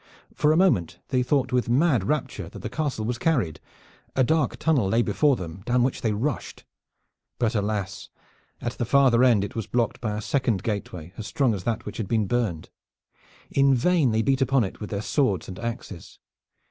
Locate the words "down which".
5.63-6.01